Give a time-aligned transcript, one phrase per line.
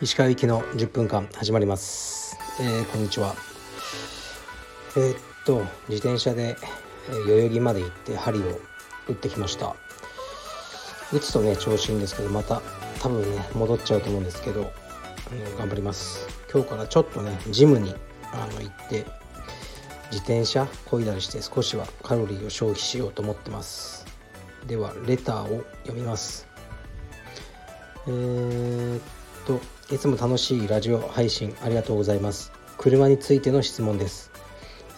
[0.00, 3.34] 石川行きの10分間始まります、えー、こんにちは。
[4.96, 6.56] えー、っと自転車で、
[7.26, 8.42] 代々木まで行って針を
[9.06, 9.76] 打ってきました。
[11.12, 12.62] 打つとね調子いいんですけどまた
[13.02, 16.26] 多分ね戻っちゃうと思うんですけど、うん、頑張ります。
[16.50, 17.94] 今日からちょっとねジムに
[18.32, 19.04] あの行って
[20.10, 24.06] 自転車こいだりして少しはカロリーを消費しようと思ってます。
[24.66, 26.48] ではレターを読みます。
[28.06, 29.02] えー、っ
[29.46, 29.60] と
[29.94, 32.52] いつも楽しいラジオ配信ありがとうございます。
[32.78, 34.30] 車についての質問です。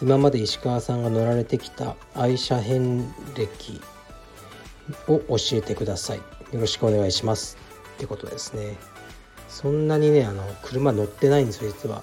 [0.01, 3.81] 今まで石川さんが乗られてきた愛車遍歴
[5.07, 6.17] を教えてください。
[6.19, 7.57] よろしくお願いします。
[7.95, 8.77] ってことですね。
[9.49, 12.01] そんなにねあの車乗ってないんですよ実は。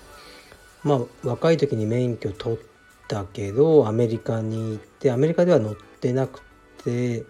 [0.84, 2.77] まあ若い時に免許取って
[3.08, 6.42] たけどアメリカに行ってアメリカでは乗ってなく
[6.84, 7.24] て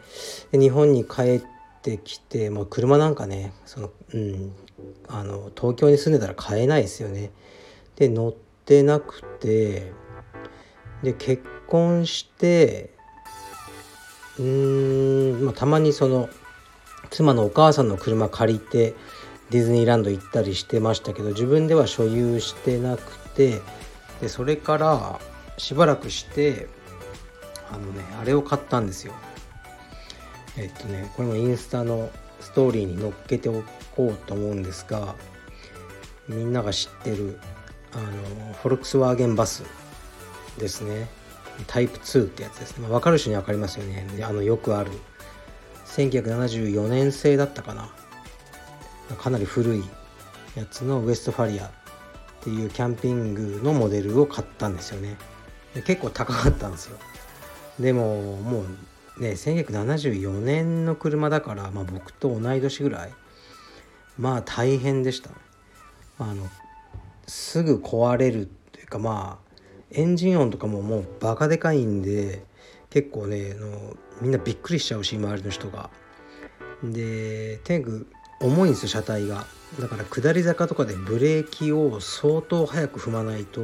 [0.52, 1.42] 日本に帰っ
[1.82, 4.52] てきて、まあ、車なんかねその、うん、
[5.08, 7.30] あの東京に住んでたら買えないですよね。
[7.96, 9.92] で乗ってなくて
[11.02, 12.90] で結婚して
[14.38, 16.28] うーん、ま、たまにその
[17.10, 18.94] 妻のお母さんの車借りて
[19.50, 23.60] ディズニーランド行ったりしてましたけど自分では所有してなくて
[24.20, 25.20] でそれから
[25.58, 26.66] しばらくして
[27.70, 29.12] あのねあれを買ったんですよ。
[30.56, 33.62] えっとねこれもインスタのストーリーに載っけてお
[33.94, 35.14] こうと思うんですが
[36.28, 37.38] みんなが知ってる
[37.92, 39.64] あのフォルクスワーゲンバス
[40.58, 41.08] ですね。
[41.66, 44.06] タイプ2ってやつですね、まあ、分かる人に分かりますよね。
[44.22, 44.92] あのよくある。
[45.86, 47.90] 1974年製だったかな。
[49.16, 49.84] かなり古い
[50.54, 51.70] やつのウエストファリアっ
[52.42, 55.16] ていうキャンピングのモデルを買ったんですよね。
[55.74, 56.98] で結構高かったんですよ。
[57.78, 58.64] でもも
[59.18, 63.12] うね1974年の車だから、まあ、僕と同い年ぐらい。
[64.18, 65.30] まあ大変でした。
[66.18, 66.48] あの
[67.26, 69.48] すぐ壊れるっていうかまあ
[69.92, 72.42] エンジン音とかももうバカでかいんで
[72.90, 75.90] 結構ねのみんなびっくりしちゃうし周りの人が。
[76.82, 78.06] でとにかく
[78.40, 79.46] 重いんですよ車体が。
[79.80, 83.60] だから下り坂とかでブレーキを相当速く踏まないと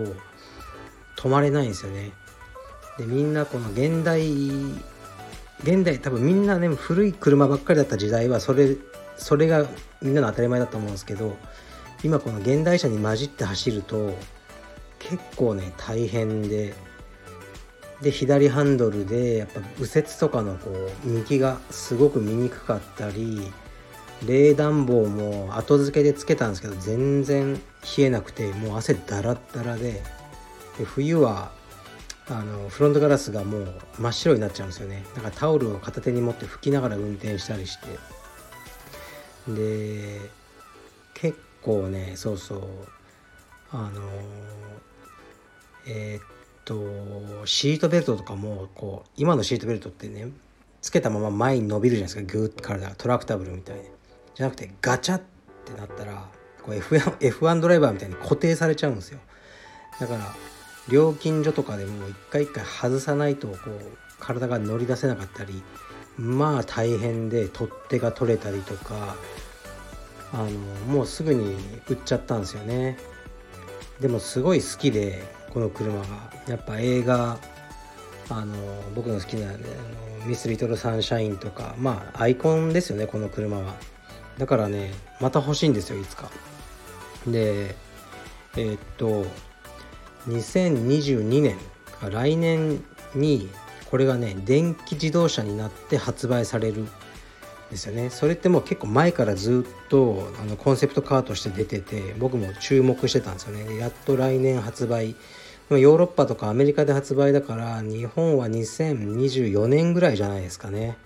[1.25, 2.13] 止まれないんですよね。
[2.99, 4.29] でみんなこの現代
[5.63, 8.77] 現代多分みんなね古い車ばっかりだった時代はそれ
[9.17, 9.67] それが
[10.03, 11.37] みんなの当たり前だと思うんですけど
[12.05, 14.15] 今この現代車に混じって走ると
[14.99, 16.75] 結構ね大変で
[18.03, 23.51] で左ハンドルでやっぱ右折とかのこう右がすごく見にくかったり
[24.27, 30.03] 冷暖房も後付けでつけたんですけど全然冷えなくてもう汗だらだらで
[30.79, 31.53] で冬は
[32.29, 35.05] あのフロントガラスがもう真っ白になっちゃうんですよね。
[35.15, 37.87] だからタオルを片手に持って拭きながら運転したりして。
[39.53, 40.21] で
[41.13, 42.61] 結構ねそうそう。
[43.71, 44.03] あの
[45.87, 46.25] えー、っ
[46.65, 50.29] とシートベルトとかもこう今のシートベルトってね
[50.81, 52.33] つけたまま前に伸びるじゃないですか。
[52.39, 52.95] グーッと体が。
[52.97, 53.83] トラクタブルみたいに。
[54.35, 55.23] じゃなくてガチャっ
[55.65, 56.27] てなったら
[56.63, 59.21] こう F1, F1 ドライバーみたいに固定されちゃうんですよ。
[60.01, 60.35] だから
[60.89, 63.81] 料金所とかでも一回一回外さないとこう
[64.19, 65.63] 体が乗り出せなかったり
[66.19, 69.17] まあ大変で取っ手が取れたりとか
[70.33, 70.51] あの
[70.87, 71.57] もうすぐに
[71.89, 72.99] 売っちゃったんですよね。
[74.01, 76.35] でもすごい好きでこの車が。
[76.49, 77.39] やっぱ映画
[78.29, 78.55] あの
[78.95, 79.59] 僕の好きな、ね、
[80.27, 83.75] ミス・リトル・サンシャインとかまあアイコンですよねこの車は。
[84.37, 86.31] だからねまた欲しいんですよいつか。
[87.27, 87.77] で
[88.57, 89.27] えー、っと
[90.29, 91.57] 2022年。
[92.11, 93.49] 来年に
[93.91, 96.89] これがね電気自動車になって発売されるん
[97.71, 98.11] ですよね。
[98.11, 103.77] それってもう結構前からずっとあのコンセプトカーとして出てて僕も注目してたんですよね。
[103.77, 105.15] やっと来年発売。
[105.71, 110.97] ヨーロッパとかアメリカで発売だから日本は2024年ぐらいじゃないですかね。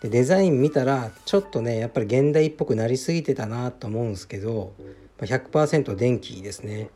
[0.00, 4.72] でデザイン見たらちょっとねやっぱり現代っぽくなりすぎてたなと思うんですけど
[5.18, 6.90] 100%電気ですね。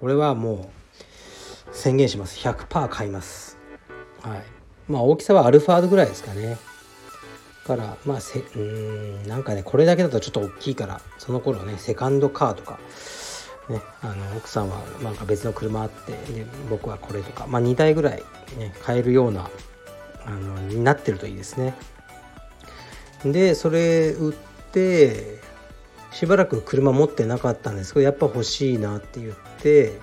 [0.00, 0.68] これはもう
[1.76, 2.38] 宣言します。
[2.38, 3.58] 100%買います。
[4.22, 4.42] はい。
[4.88, 6.56] まあ大きさはアルファードぐらいですかね。
[7.66, 12.78] からまあせうんなんかねこれだけだとちょっと大きいからその頃ねセカンドカーとか
[13.68, 18.22] ね、あの奥さんはなんか別の車あってで僕はこれとか、まあ、2台ぐらい、
[18.58, 19.50] ね、買えるような
[20.24, 21.74] あのになってるといいですね。
[23.24, 24.34] でそれ売っ
[24.72, 25.40] て
[26.12, 29.98] しばらく車持ってなかったんですけどやっぱ欲しいなって言って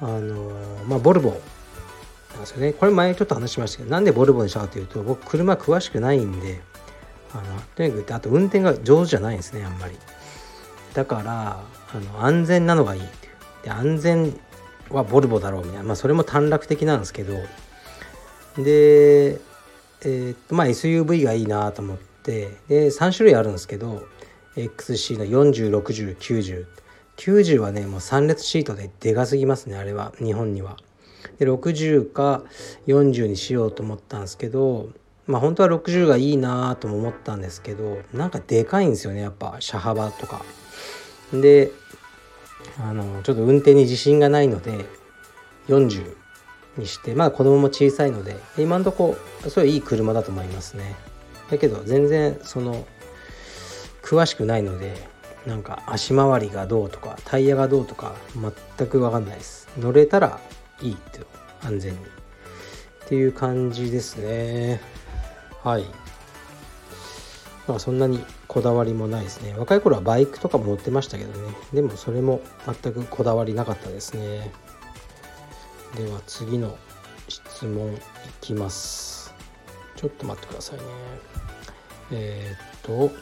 [0.00, 0.50] あの
[0.86, 1.36] まあボルボな
[2.38, 2.72] んですよね。
[2.72, 6.60] これ前ちょっと話しましたけどなんでボルボにしたかというと僕車詳しくないんで
[7.32, 7.42] あの
[7.74, 9.96] とにかくあと運転が上手じゃないんですねあんまり。
[10.94, 11.60] だから
[11.94, 13.04] あの安全なのがいいい
[13.62, 14.38] で安全
[14.90, 15.82] はボルボだろうみたいな。
[15.84, 17.34] まあそれも短絡的なんですけど。
[18.62, 19.40] で
[20.02, 22.06] えー、っとまあ SUV がいいなと思って。
[22.26, 24.02] で3種類あるんですけど
[24.56, 26.66] XC の406090
[27.16, 30.76] 90はねもう3列シートででかすぎますねあれは日本には。
[31.38, 32.44] で60か
[32.86, 34.90] 40にしようと思ったんですけど
[35.26, 40.44] まあ本当は60がいいなとも思ったんですけどなんかでかいんですよねやっぱ車幅とか。
[41.32, 41.72] で
[42.78, 44.84] あのちょっと運転に自信がないので
[45.68, 46.14] 40
[46.76, 49.16] にしてまあ子供も小さいので今んとこ
[49.48, 50.94] それいい車だと思いますね。
[51.50, 52.86] だけど全然その
[54.02, 55.08] 詳しくないので
[55.46, 58.14] なんか足回りがどうとかタイヤがどうとか
[58.76, 59.68] 全く分かんないです。
[59.78, 60.40] 乗れたら
[60.82, 61.20] いいって
[61.62, 61.98] 安全に。
[61.98, 64.80] っていう感じですね。
[65.62, 65.84] はい。
[67.68, 69.54] まあそんなにこだわりもないですね。
[69.56, 71.54] 若い頃はバイクとかも乗ってましたけどね。
[71.72, 72.40] でもそれも
[72.82, 74.50] 全くこだわりなかったですね。
[75.96, 76.76] では次の
[77.28, 77.98] 質問い
[78.40, 79.32] きます。
[79.94, 80.84] ちょっと待ってくださいね。
[82.10, 83.14] えー、っと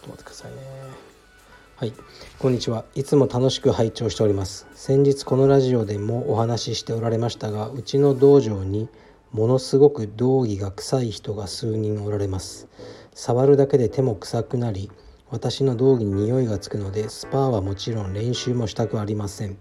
[0.00, 0.58] と待ってくださいね。
[1.76, 1.92] はい。
[2.38, 2.84] こんにちは。
[2.94, 4.66] いつも楽しく拝聴しております。
[4.74, 8.88] 先日このラジオでもお話ししておられましたがうちの道場に
[9.32, 12.68] ものすごく道着が臭い人が数人おられます。
[13.14, 14.90] 触るだけで手も臭くなり
[15.30, 19.56] 私の道着に匂いがつくのでスパーはもちろん練習もしたくありません。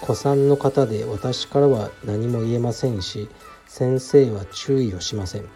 [0.00, 3.28] 古参の方で私からは何も言えませんし
[3.66, 5.48] 先生は注意をしません。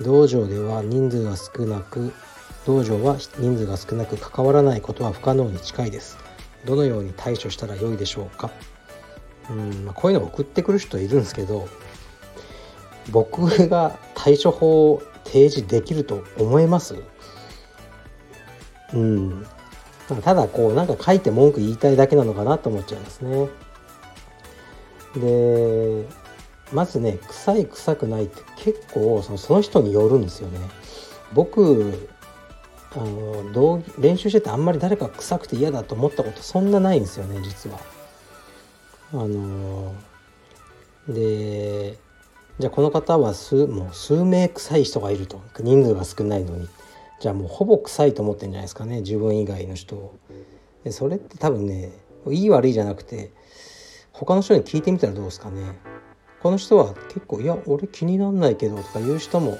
[0.00, 2.12] 道場では人数が少なく
[2.66, 6.18] 道場は人数が少なく関わらないことは不可能に近いです。
[6.64, 8.50] どのように対処したらよいでしょうか？
[9.48, 11.68] うん、まあ、こういうのを送ってくる人いるんですけど
[13.12, 16.96] 僕が対処法を提示できると思います？
[18.92, 19.46] うん
[20.24, 23.48] ただこうなんか書いて文句言いたいだけなのかなと思っちゃいますね。
[25.14, 26.04] で
[26.72, 30.58] まずね臭い臭くないって結構そのその人によるんですよね。
[31.32, 32.08] 僕
[32.96, 37.78] あの道練習しててあんまり誰か臭くて嫌だと思ったことそんなないんですよね実は。
[39.12, 39.94] あの
[41.08, 41.98] で
[42.58, 46.68] じゃあこの方は数もう数名臭い人がいると人数が少ないのに
[47.20, 50.18] じゃあもうほぼ臭いと思ってんじゃないですかね自分以外の人を。
[50.82, 51.92] でそれって多分ね
[52.28, 53.30] いい悪いじゃなくて
[54.12, 55.78] 他の人に聞いてみたらどうですかね。
[56.42, 59.58] この人は結構「いや俺気になんないけど」とか言う人も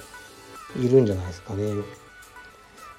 [0.81, 1.65] いるんじゃないですかね。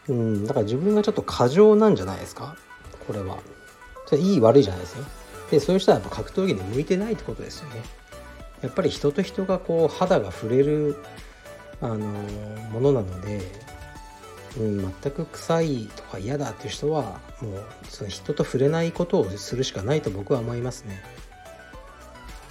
[0.10, 2.56] うん、だから自分がちょっと過剰なんじゃないですか？
[3.06, 3.38] これは。
[4.06, 5.06] それいい悪いじゃないですよ。
[5.52, 7.82] でそういう人はやっぱ格闘技に向いてないってことですよね。
[8.62, 10.98] やっぱり人と人がこう肌が触れる
[11.82, 13.42] あのものなので、
[14.58, 21.04] うん、全く臭いとか嫌だっていう人はもうその人と触れないことをするしかないと僕は思いますね。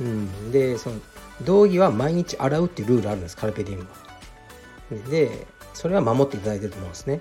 [0.01, 1.01] うん、でその
[1.43, 5.11] 道着は毎日洗うっていうルールあるんですカルペディウムは。
[5.11, 7.21] でそれは守っていただいてると思うんですね。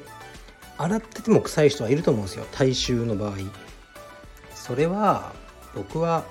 [0.77, 2.45] 洗ってても臭い人はいると思うんですよ。
[2.51, 3.35] 大衆の場合。
[4.53, 5.33] それは
[5.73, 6.25] 僕は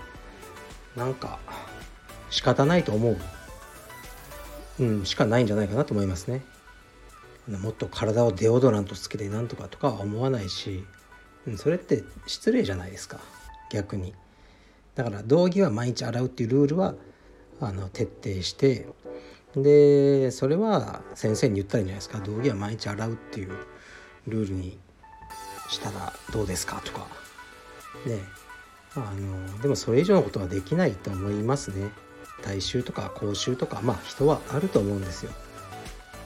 [0.97, 1.39] なんか
[2.31, 3.17] 仕方ないと思う。
[4.81, 6.43] うんしかないんじゃないかなと思いますね。
[7.49, 10.85] もっと体をデオドラントつけてなんとかとかは思わないし、
[11.47, 13.21] うん、それって失礼じゃないですか。
[13.71, 14.15] 逆に。
[14.95, 16.95] だから道着は毎日洗うっていうルールは
[17.61, 18.87] あの徹底して。
[19.57, 22.19] でそれは先生に言ったらいいんじゃないですか。
[22.19, 23.53] 道着は毎日洗うっていう。
[24.27, 24.79] ルールに
[25.69, 27.07] したらどうですかとか。
[28.07, 28.21] ね。
[28.97, 31.91] あのでもそれ以上のことはできないと思いますね。
[32.43, 35.33] 大衆とか講習とかまあ人はあると思うんですよ。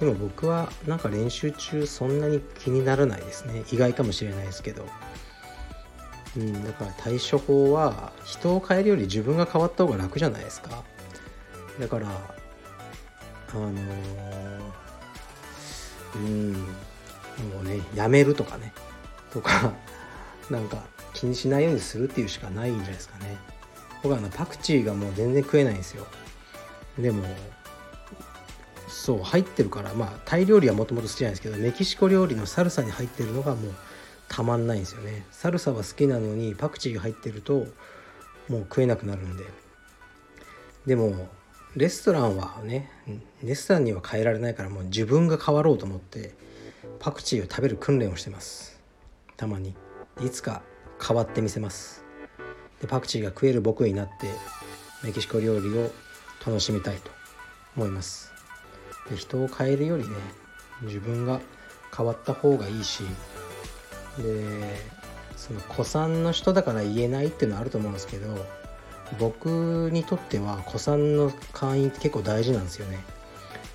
[0.00, 3.64] でも僕はなんか練習中そんなに気にならないですね。
[3.72, 4.86] 意外かもしれないですけど。
[6.36, 10.84] うんだから対処法は人を変えるより自分が変わった方が楽じゃないですか。
[11.80, 13.78] だからあのー、
[16.16, 16.66] うん
[17.42, 18.72] もうねやめるとかね。
[19.32, 19.72] とか
[20.50, 23.36] なんか気にしないようにするっていうしかないんじゃないですかね。
[24.02, 26.06] 僕はあのパクチーがもう全然食えないんですよ。
[26.98, 27.24] でも
[28.88, 33.74] そう入ってるからまあタイ料理はもともと好きじゃなんですけどメキシコ料理のサルサに入ってるのがもう
[34.28, 35.26] たまんないんですよね。
[35.30, 37.66] サルサは好きなのにパクチーが入ってると
[38.48, 39.44] もう食えなくなるんで。
[40.86, 41.28] でも
[41.76, 42.90] レストランはね
[43.42, 46.34] レストランには変えられないからもう自分が変わろうと思って
[46.98, 48.80] パクチーを食べる訓練をしてます。
[49.36, 49.74] たまに。
[50.20, 50.62] いつか
[51.00, 52.04] 変わってみせます。
[52.80, 54.28] でパクチーが食える僕になって
[55.04, 55.90] メキシコ料理を
[56.44, 57.10] 楽しみたいと
[57.76, 58.32] 思います。
[59.08, 60.14] で人を変えるよりね
[60.82, 61.40] 自分が
[61.96, 63.04] 変わった方がいいし
[64.18, 64.76] で
[65.36, 68.44] その古参の人だから言えないっていうのはあると思うんですけど
[69.18, 72.98] 僕にとっては古参の会員って結構大事なんですよね。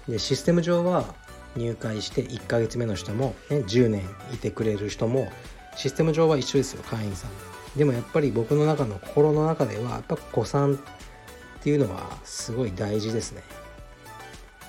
[0.08, 1.16] でシステム上は
[1.56, 4.02] 入会して1ヶ月目の人も、ね、10年
[4.34, 5.32] いてくれる人も
[5.76, 7.32] システム上は一緒ですよ会員さん。
[7.78, 13.44] でもやっぱり僕の中の心の中ではやっぱ古参っていうのはすごい大事ですね。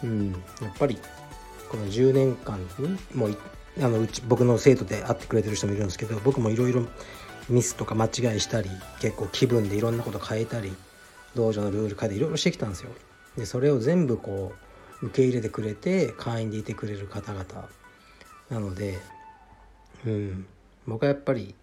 [0.02, 0.32] うん。
[0.32, 0.98] やっぱり
[1.68, 2.58] この10年間
[3.14, 3.36] もう
[3.80, 6.86] あのうち僕の生徒で会ってくれてる人もいるんですけど僕もいろいろ
[7.48, 10.72] ミスとか間違いしたり結構気分でいろんなこと変えたり
[11.34, 12.90] 道場のルール変えていろいろしてきたんですよ。
[13.36, 17.44] でそれを全部こう受け入れてくれて会員でいてくれる方々。
[18.50, 18.98] なので
[20.06, 20.46] うん。
[20.86, 21.54] 僕はやっぱり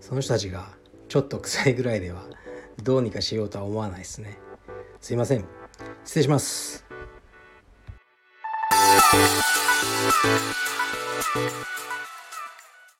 [0.00, 0.68] その人たちが
[1.08, 2.24] ちょっと臭いぐらいでは
[2.82, 4.38] どうにかしようとは思わないですね。
[5.00, 5.44] すいません。
[6.04, 6.84] 失礼します。
[11.34, 11.73] Thank you.